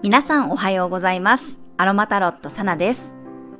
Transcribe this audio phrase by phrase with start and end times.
[0.00, 1.58] 皆さんおはようございます。
[1.76, 3.16] アロマタロットサナです。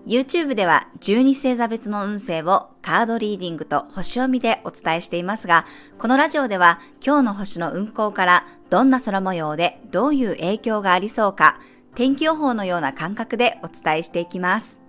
[0.06, 5.66] YouTube では12星座別の運勢をカードリーディングと星読みでお伝えしていますが、
[5.98, 11.58] このラジオでは今日の星の運行からどんな空模様でどういう影響がありそうか、
[11.96, 14.80] 天気予報のような感覚でお伝えしていきます。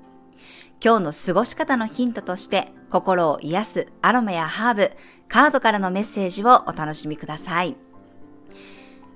[0.85, 4.91] 今日の過ごし方のヒントとして、心を癒すアロマやハーブ、
[5.27, 7.75] カードからのメッセージをお楽しみください。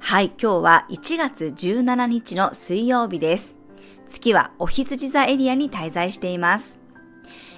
[0.06, 3.56] はい、今日は1月17日の水曜日です。
[4.10, 6.78] 月はお羊座エリアに滞在しています。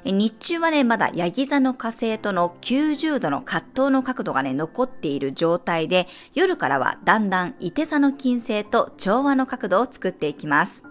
[0.06, 10.84] 日中はね、まだヤギ座の火星との90度の葛藤の角度がね、残っている状態で、夜からはだんだん伊手座の金星と調和の角度を作っていきます。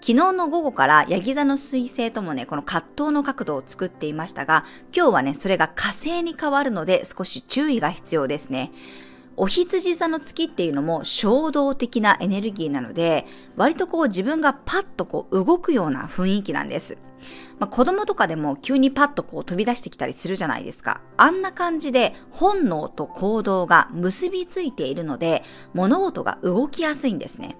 [0.00, 4.64] 昨日の午後からヤギ座の水星ともね、この葛藤の角度を作っていましたが、
[4.96, 8.72] 今日はね、それが火星に変わるので少し注意が必要ですね。
[9.36, 13.26] お羊座の月っていうのも衝動的なエネルギーなので、
[13.56, 16.98] 割とこう自分がパッとこう動くような雰囲気なんです。
[17.58, 21.00] まあ、子供とかでも急にパッとこう飛び出してきたりするじゃないですか。
[21.16, 27.56] あんな感じで本能と行動が結びついているので、物事が動きやすいんですね。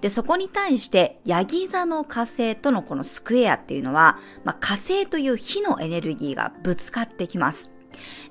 [0.00, 7.72] で、そこに対して、ヤギ座の火星とのこのスクエアっていうのは、まあ、火星という火のエネルギーがぶつかってきます。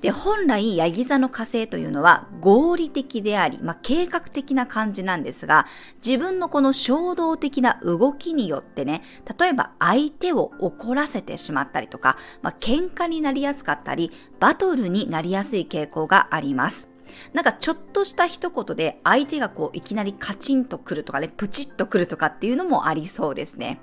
[0.00, 5.66] で、本来、ヤギ座の火星というのは合理的であり、まあ、計画的な感じなんですが、
[6.04, 9.02] 自分のこの衝動的な動きによってね、
[9.38, 16.88] 例えば相手を怒らせてしまったりとか、まあ、喧嘩になりやすかったり、バトルになりやすい傾向があります。
[17.32, 23.80] なんかちょっとした一言で相手がこういきなりカチンとくるとかね、プチッとくるとかっていうのもありそうですね。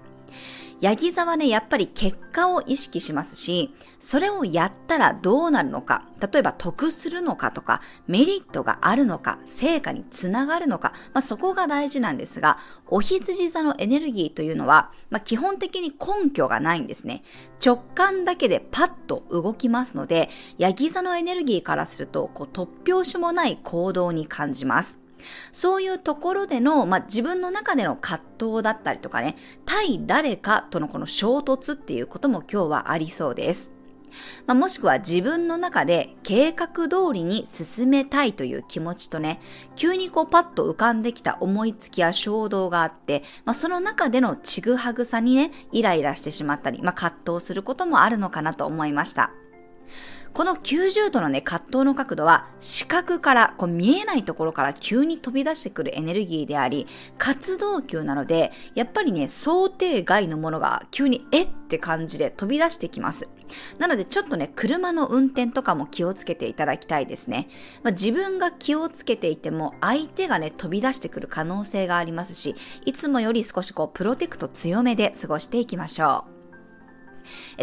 [0.81, 17.23] ヤギ座はね、やっぱり結果を意識しますし、それをやったらどうなるのか、例えば得するのかとか、メリットがあるのか、成果につながるのか、まあ、そこが大事なんですが、お羊座のエネルギーというのは、まあ、基本的に根拠がないんですね。
[17.63, 24.97] 直感だけでパッと動きますので、ヤギ座のエネルギーからすると、こう突拍子もない行動に感じます。
[25.51, 29.35] そういうところでの、まあ、自分の中での葛藤だったりとかね、
[29.65, 33.71] 対誰かとのこの衝突っていうことも今日はありそうです。
[34.47, 39.39] まあ、もしくは自分の中で計画通りに進めたいという気持ちとね、
[39.75, 49.31] 急にこうパッと浮かんできた思いつきや衝動があって、まあ、その中でのちぐはぐさにね、イライラしてしまったり、まあ、葛藤することもあるのかなと思いました。
[50.33, 63.27] この90度のね、葛藤の角度は、視覚から、こう見えないところから急に飛び出してくるエネルギーであり、活動球なので、やっぱりね、想定外のものが急にえって感じで飛び出してきます。
[63.79, 67.47] なのでちょっとね、車の運転とかも気をつけていただきたいですね。
[67.83, 76.38] まあ、自分が気をつけていても、相手がね、飛び出してくる可能性がありますし、いつもより少しこう、プロテクト強めで過ごしていきましょう。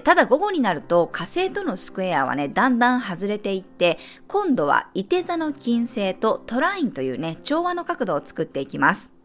[0.04, 9.16] ただ午後になると火星とのスクエアはね、だんだん外れていって、今度は伊手座の金星とトラインというね、調和の角度を作っていきます。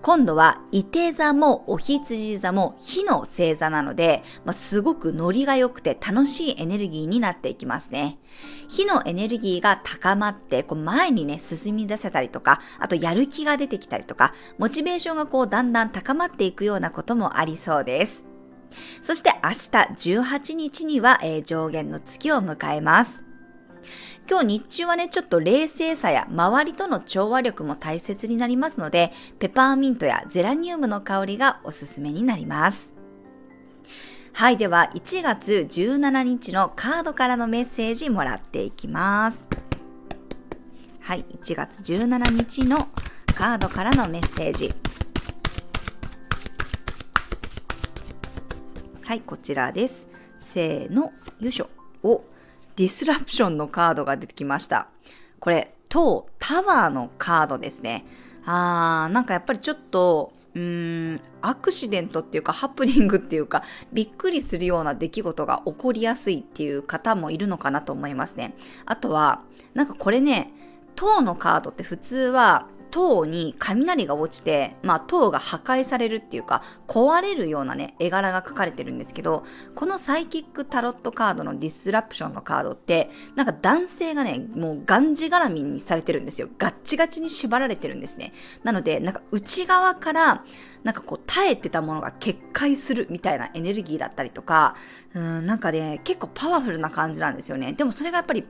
[0.00, 8.18] 今度は伊手座もお羊座も火の星座なので、まあ、すごくノリが良くて楽しいエネルギーになっていきますね。
[8.68, 18.31] 火のエネルギーが高まって、こう前にね、進み出せたりとか、あとやる気が出てきたりとか、モチベーションがこうだんだん高まっていくようなこともありそうです。
[19.02, 19.56] そして明日
[20.20, 23.24] 18日には、えー、上限の月を迎えます。
[24.30, 32.94] 今日日中はね、ちょっと冷静さや周りとの調和力も大切になりますので、ペパーミントやゼラニウムの香りがおすすめになります。
[34.34, 39.48] はい、では1月17日のカードからのメッセージもらっていきます。
[41.00, 42.88] はい、1月17日の
[43.34, 44.72] カードからのメッセージ。
[49.12, 50.08] はい、こちらです。
[50.40, 51.68] せーの、よいしょ。
[52.02, 52.24] お、
[52.76, 54.88] ディスラプションのカードが出てきました。
[55.38, 58.06] これ、塔、タワーのカードですね。
[58.46, 68.54] あー、なんかやっぱりちょっと、うーん、アクシデントっていうか、ハプニングっていうか、びっくりするような出来事が起こりやすいっていう方もいるのかなと思いますね。
[68.86, 69.42] あとは、
[69.74, 70.54] なんかこれね、
[70.96, 79.44] 塔のカードって普通は、塔に雷が落ちて、まあ塔が破壊されるっていうか、壊れるようなね、絵柄が描かれてるんですけど、
[79.74, 86.48] このサイキックタロットカードのディスラプションのカードって、なんか男性がね、もうがんじがらみにされてるんですよ。
[86.58, 88.34] ガッチガチに縛られてるんですね。
[88.62, 90.44] なので、なんか内側から、
[90.84, 94.76] なんかこう耐えてたものが決壊するみたいなエネルギーだったりとか、
[95.14, 97.72] うん、なんかね、結構パワフルな感じなんですよね。
[97.72, 98.44] でもそれがやっぱり、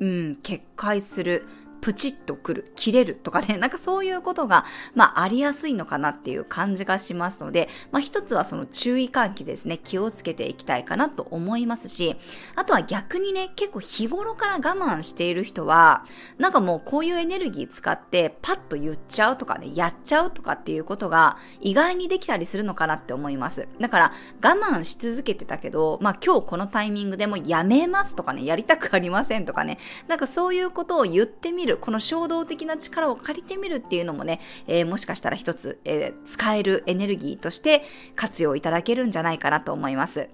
[0.00, 1.46] うん、決壊する。
[1.80, 12.16] プチッとくる、切れるとかね、 なんかそういうことが、まあありやすいのかなっていう感じがしますので、まあ一つはその注意喚起ですね、気をつけていきたいかなと思いますし、
[12.54, 16.04] あとは逆にね、結構日頃から我慢している人は、
[16.38, 23.68] なんかもうこういうエネルギー使ってパッと言っちゃうとかね、やっちゃうとかっていうことが意外にできたりするのかなって思います。
[23.80, 24.12] だから
[24.42, 29.78] 我慢し続けてたけど、まあ今日このタイミングでもやめますとかね、やりたくありませんとかね、
[30.08, 37.82] なんかそういうことを言ってみるる、この衝動的な力を借りてみるっていうのもね、えー、もしかしたら一つ、えー、使えるエネルギーとして
[38.14, 40.28] 活用いただけるんじゃないかなと思います。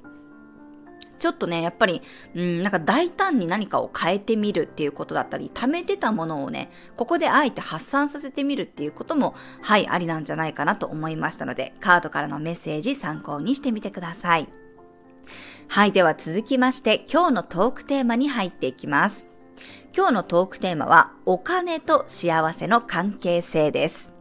[1.18, 2.02] ちょっとね、やっぱり、
[2.34, 14.48] うん、なんか大胆に何かを変えてみるっていうことだったり、貯めてたものをね、ここであえて発散させてみるっていうことも、はい、ありなんじゃないかなと思いましたので、カードからのメッセージ参考にしてみてください。
[15.68, 19.26] はい、では続きまして、今日のトークテーマに入っていきます。
[19.96, 24.12] 今日のトークテーマは、お金と幸せの関係性です。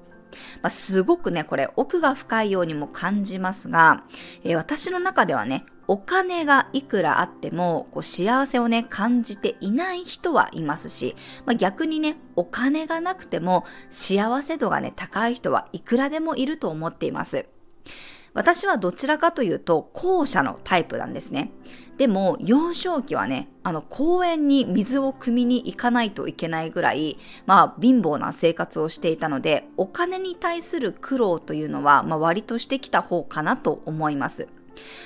[0.62, 4.06] まあ、すごくね、これ奥が深いようにも感じますが、
[4.46, 17.50] えー、私の中ではね、お金がいくらあっても、こう幸せをね、感じていない人はいますし、まあ、逆にね、お金がなくても幸せ度がね、高い人はいくらでもいると思っています。
[18.36, 21.52] 私はどちらかというと、後者のタイプなんですね。
[21.98, 34.50] でも、幼少期はね、あの、公園に水を汲みに行かないといけないぐらい、まあ、貧乏な生活をしていたので、お金に対する苦労というのは、まあ、割としてきた方かなと思います。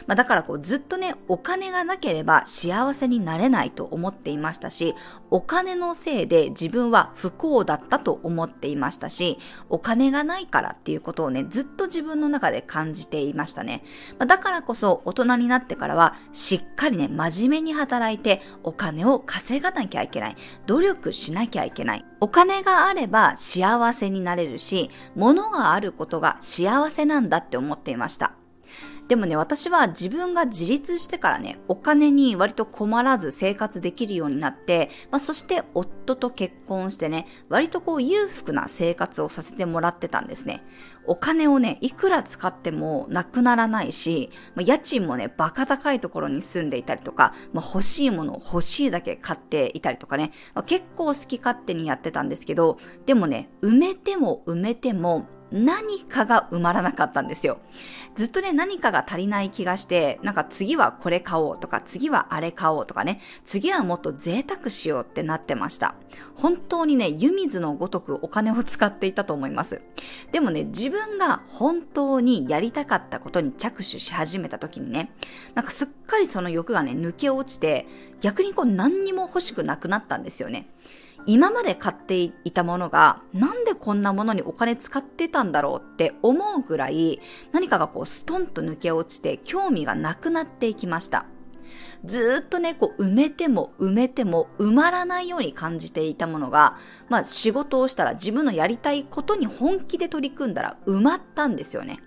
[0.07, 4.95] まあ、だからこうずっとね、お金がなければ幸せになれないと思っていましたし、
[5.30, 9.39] お金のせいで自分は不幸だったと思っていましたし、
[9.69, 13.83] お金がないからっていうことをね、ずっと自分の中で感じていましたね。
[14.18, 20.36] まあ、だからこそ大人になってからは、しっかりね、真面目に働いてお金を稼がなきゃいけない。
[20.65, 22.06] 努力しなきゃいけない。
[22.22, 28.38] お金があれば幸せになれるし、物があることが幸せなんだって思っていました。
[29.09, 40.63] でもね、私は自分が自立してからね、お金に割と困らず生活できるようになって、まあ、そして夫と結婚してね、割とこう裕福な生活をさせてもらってたんですね。
[41.07, 52.77] お金をね、いくら使ってもなくならないし、まあ、家賃もね、バカ高いところに住んでいたりとか、まあ、欲しいものを欲しいだけ買っていたりとかね、まあ、結構好き勝手にやってたんですけど、
[53.07, 57.60] でもね、埋めても埋めても何かが埋まらなかったんですよ。
[58.16, 65.96] ずっとね、何かが足りない気がして、なんか次はこれ買おうとか、次はあれ買おうとかね、次はもっと贅沢しようってなってました。
[66.36, 69.81] 本当にね、湯水のごとくお金を使っていたと思います。
[70.31, 75.12] でもね、自分が本当にやりたかったことに着手し始めた時にね、
[75.56, 77.88] なんかすっかりその欲がね、抜け落ちて、
[78.22, 80.68] 逆にこう何にも欲しくなくなったんですよね。
[81.25, 87.19] 今まで買っていたものがなんでこんなものにお金使ってたんだろうって思うぐらい
[87.51, 91.25] 何かがこうストンと抜け落ちて興味がなくなっていきました。
[92.04, 96.77] ずっとね、こう埋めても埋めても埋まらないように感じていたものが、
[97.10, 102.00] まあ仕事をしたら自分のやりたいことに本気で取り組んだら埋まったんですよね。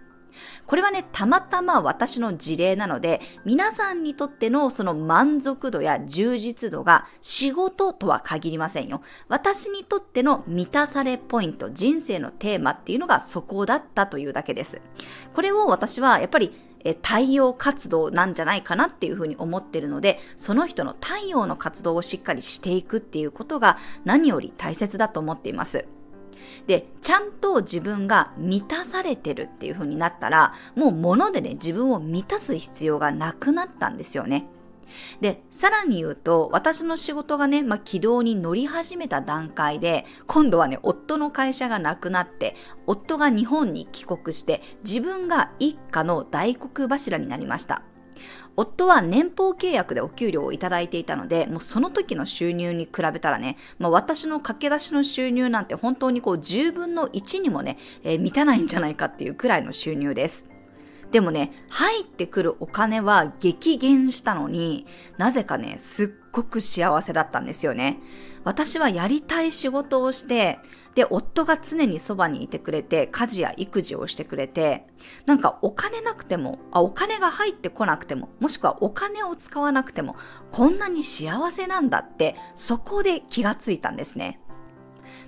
[0.67, 9.03] これはね、たまたま私の事例なので、皆さんにとってのその満足度や充実度が仕事とは限りませんよ。
[9.29, 14.81] 私にとっての満たされポイント、人生のテーマっていうのがそこだったというだけです。
[15.34, 16.53] これを私はやっぱり
[16.84, 25.84] え太陽活動なんじゃないかなっていうふうに思ってるので、その人の太陽の活動をしっかりしていくっていうことが何より大切だと思っています。
[26.67, 34.46] で、ちゃんと自分が満たされてるっていう風になったら、もう物でね、自分を満たす必要がなくなったんですよね。
[35.20, 42.55] で、さらに言うと、私の仕事がね、まあ、軌道に乗り始めた段階で、今度はね、夫の会社がなくなって、
[42.87, 47.82] 夫が日本に帰国して、自分が一家の大黒柱になりました。
[48.56, 60.46] 夫は年俸契約でお給料をいただいていたので、もうその時の収入に比べたらね、まあ、私の駆け出しの収入なんて本当にこう10分の1にもね、えー、満たないんじゃないかっていうくらいの収入です。
[61.12, 64.86] でもね、入ってくるお金は激減したのに、
[65.19, 67.98] なぜかね、すっごく幸せだったんですよね。
[68.44, 70.58] 私はやりたい仕事をして、
[70.94, 74.87] で、夫が常にそばにいてくれて、家事や育児をしてくれて、
[75.27, 80.17] なんかお金なくても、あ、お金が入ってこなくても、もしくはお金を使わなくても、
[80.51, 84.41] こんなに幸せなんだって、そこで気がついたんですね。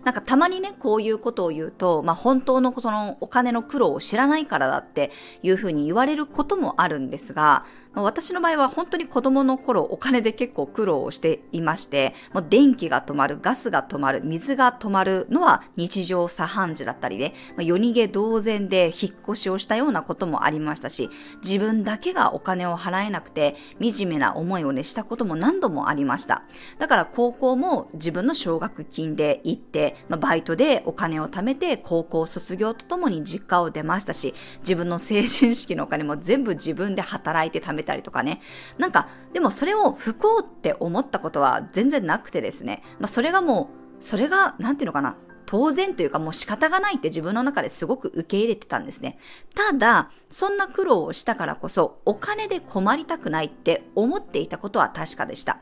[0.04, 5.10] なんかたまにね、こういうことを言うと、まあ本当のそのお金の苦労を知らないからだって
[5.42, 21.08] いうふうに言われることもあるんですが、私の場合は本当に子供の頃お金で結構苦労をしていまして、もう電気が止まる、ガスが止まる、水が止まるのは日常茶飯事だったりで、まあ、夜逃げ同然で引っ越しをしたようなこともありましたし、
[21.42, 26.42] 自分だけがお金を払えなくて惨めな思いをねしたことも何度もありました。
[26.78, 38.40] だから高校も自分の奨学金で行って、まあ、バイトでお金を貯めて高校卒業とともに実家を出ましたし、自分の成人式のお金も全部自分で働いて貯めてたりとかね。
[38.78, 42.82] なんか、でもそれを不幸って思ったことは全然なくてですね。
[42.98, 45.16] まあ、それがもう、それが、なんていうのかな。
[45.46, 49.18] 当然というかもう仕方がないって自分の中ですごく受け入れてたんですね。
[49.54, 55.58] ただ、そんな苦労をしたからこそお金で困りたくないって思っていたことは確かでした。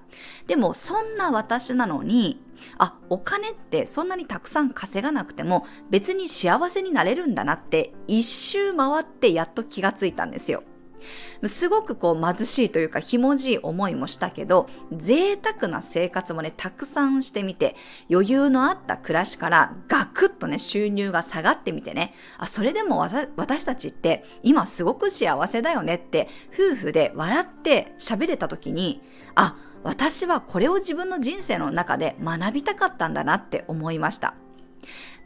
[0.46, 2.42] でもそんな私なのに、
[2.78, 10.62] あ、お金ってそんなにたくさん稼がなくても別に幸せになれるんだなって一周回ってやっと気がついたんですよ。
[11.44, 17.76] すごくこう貧しいというかひもじい思いもしたけど、贅沢な生活もね、たくさんしてみて、
[18.10, 23.06] 余裕のあった暮らしからガクッとね、収入が下がってみてね、あ、それでも
[23.36, 29.02] 私たちって今すごく幸せだよねって、夫婦で笑って喋れた時に、
[29.34, 34.34] あ、私はこれを自分の人生の中で学びたかったんだなって思いました。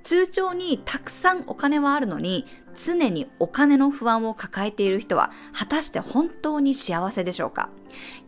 [0.06, 2.46] 通帳にたくさんお金はあるのに、
[2.76, 7.70] 常にお金の不安を抱えている人は、果たして本当に幸せでしょうか？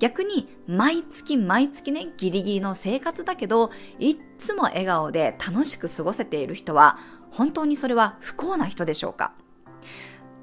[0.00, 3.70] 逆に、毎月毎月ね、ギリギリの生活だけど、
[4.00, 6.98] いっつも笑顔で楽しく過ごせている人は、
[7.30, 9.34] 本当にそれは不幸な人でしょうか？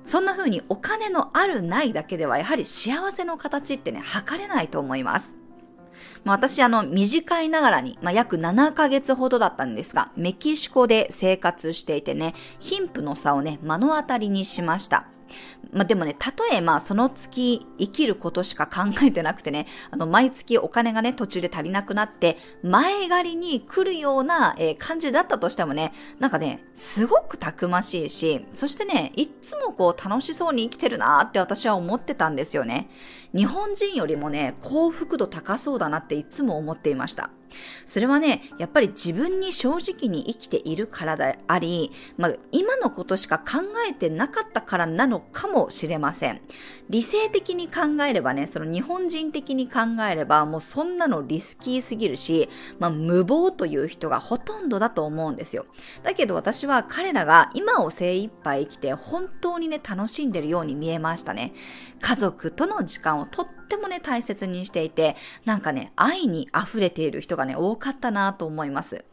[0.06, 5.36] そんな風にお金のあるないだけではやはり幸せの形ってね、測れないと思います。
[6.24, 15.08] まあ、私、あの、短いながらに、まあ、約7ヶ月ほどだったんですが、メキシコで生活していてね、貧富の差をね、目の当たりにしました。
[15.75, 32.89] まあ、でもね、たとえまあその月生きることしか考えてなくてね、あの毎月お金がね途中で足りなくなって前借りに来るような、え、感じだったとしてもね、なんかね、すごくたくましいし、そしてね、いっつもこう楽しそうに生きてるなーって私は思ってたんですよね。
[33.36, 37.32] 日本人よりもね、幸福度高そうだなっていつも思っていました。
[37.86, 46.42] それはね、やっぱり自分に正直に生きているからであり、まあ、今のことしか考えてなかったからなのかもしれません。
[46.90, 52.50] 理性的に考えればね、その日本人的に考えれば、もうそんなのリスキーすぎるし、
[52.80, 55.66] まあ、無謀という人がほとんどだと思うんですよ。
[56.04, 61.54] だけど私は彼らが今を精一杯生きて本当にね、楽しんでるように見えましたね。
[62.02, 69.06] 家族との時間をとってもね、大切にしていて、なんかね、愛に溢れている人がね、多かったなと思います。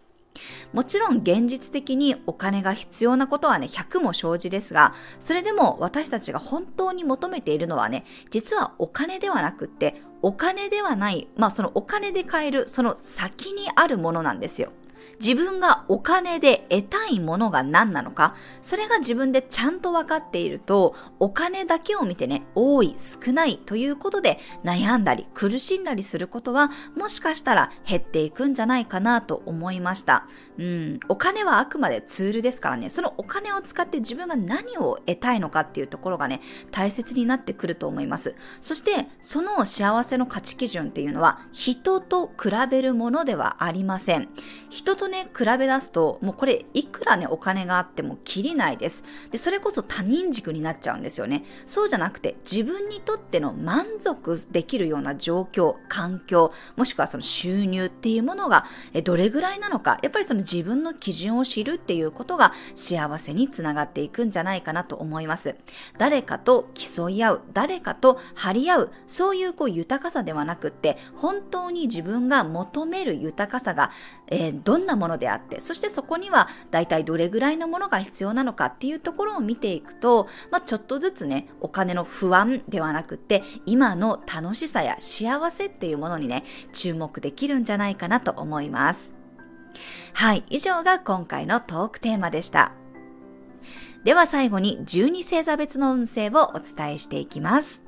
[0.73, 14.73] もちろん現実的にお金が必要なことはね、100も生じですが、それでも私たちが本当に求めているのはね、実はお金ではなくって、お金ではない、まあそのお金で買える、その先にあるものなんですよ。
[15.21, 30.26] 自分がお金で得たいものが何なのか、それが自分でちゃんと分かっていると、お金だけを見てね、多い、少ないということで悩んだり苦しんだりすることは、もしかしたら減っていくんじゃないかなと思いました。
[30.59, 36.40] うん、お金はあくまでツールですからね、そのお金を使って自分が何を得たいのかっていうところがね、
[36.71, 38.35] 大切になってくると思います。
[38.61, 44.28] そして、その幸せの価値基準っていうのは、人と比べるものではありません。
[44.69, 49.03] 人とね、比べ出すと、もうこれいくらね、お金があってもきりないです。
[49.33, 51.45] で、それこそ他人軸になっちゃうんですよね。
[51.67, 58.65] そうじゃなくて、自分にとっての満足できるような状況、環境、もしくはその収入っていうものが、
[59.03, 65.57] どれぐらいなのか、やっぱりその自分の基準を知るっていうことが幸せにつながっていくんじゃないかなと思います。
[65.99, 73.91] 誰かと競い合う、誰かと張り合う、そういうこう豊かさではなくって、本当に自分が求める豊かさが、
[74.33, 89.15] えー、どんなものであって、そしてそこには大体どれぐらいのものが必要なのかっていうところを見ていくと、まあ、ちょっとずつね、お金の不安ではなくて、今の楽しさや幸せっていうものにね、注目できるんじゃないかなと思います。
[90.15, 92.73] はい、以上が今回のトークテーマでした。
[94.05, 97.85] では最後に12星座別の運勢をお伝えしていきます。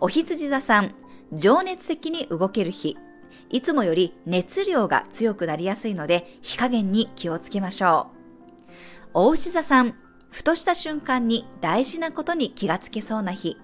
[0.00, 0.94] お羊座さん、
[1.34, 2.96] 情熱的に動ける日。
[3.50, 8.16] いつもより熱量が強くなりやすいので、火加減に気をつけましょう。
[9.12, 9.94] お牛座さん、
[10.30, 13.56] ふとした瞬間に大事なことに気がつけそうな日。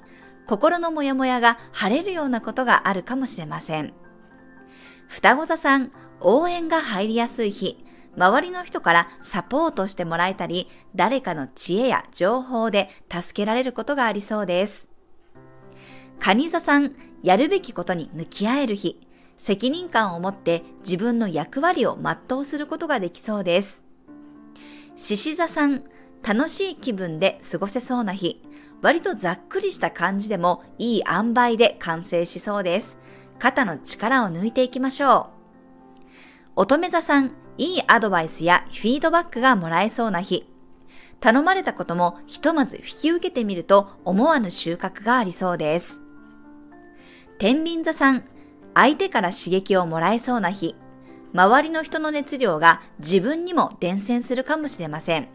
[0.47, 3.95] 心のモヤモヤが晴れるようなことがあるかもしれません。
[5.09, 7.85] 双子座さん、応援が入りやすい日。
[8.16, 14.88] 周りの人からサポートしてもらえたり、誰かの知恵や情報で助けられることがありそうです。
[16.19, 19.06] 蟹座さん、やるべきことに向き合える日。
[19.37, 23.83] 責任感を持って自分の役割を全うすることができそうです。
[24.97, 25.85] 獅子座さん、
[26.23, 28.43] 楽しい気分で過ごせそうな日。
[28.83, 32.99] 割とざっくりした感じでもいい塩梅で完成しそうです。
[33.38, 35.37] 肩の力を抜いていきましょう。
[36.57, 40.50] 乙女座さん、いいアドバイスやフィードバックがもらえそうな日。
[41.21, 46.00] 頼まれたこともひとまず引き受けてみると思わぬ収穫がありそうです。
[47.38, 48.25] 天秤座さん、
[48.76, 50.76] 相手から刺激をもらえそうな日。
[51.33, 55.28] 周りの人の熱量が自分にも伝染するかもしれません。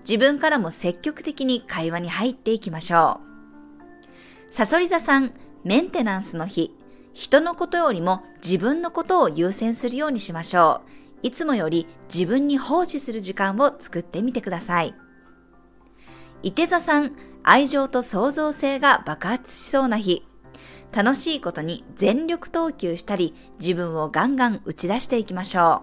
[0.00, 3.22] 自分からも積極的に会話に入っていきましょ
[4.50, 4.52] う。
[4.52, 5.32] サソリ座さん、
[5.64, 6.70] メンテナンスの日。
[7.14, 10.90] 人のことよりも自分のことを優先するようにしましょう。
[11.22, 14.94] いつもより自分に奉仕する時間を作ってみてください。
[16.42, 20.26] 伊手座さん、愛情と創造性が爆発しそうな日。
[20.92, 25.82] 楽しいことに全力投球したり、自分をガンガン打ち出していきましょ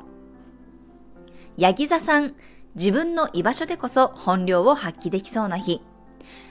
[1.57, 1.62] う。
[1.62, 2.33] ヤギ座さん、
[2.75, 5.81] 自分の居場所でこそ本領を発揮できそうな日。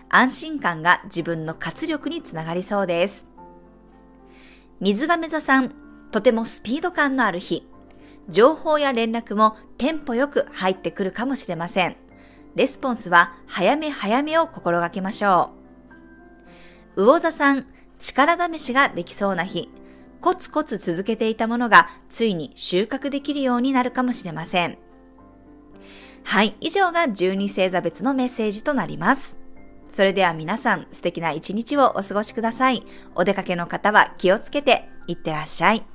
[0.09, 3.27] 安心感が自分の活力につながりそうです。
[4.81, 5.73] 水亀座さん、
[6.11, 7.67] とてもスピード感のある日。
[8.29, 11.97] 情報や連絡もテンポよく入ってくるかもしれません。
[12.55, 15.51] レスポンスは早め早めを心がけましょ
[16.97, 17.05] う。
[17.07, 17.67] 魚座さん、
[18.03, 19.71] 力試しができそうな日。
[20.21, 24.77] コツコツ続けていたものがついに収穫できるようになるかもしれません。
[26.25, 29.37] はい、以上が12星座別のメッセージとなります。
[29.89, 32.83] それでは皆さん素敵な一日をお過ごしください。
[33.15, 35.92] お出かけの方は気をつけていってらっしゃい。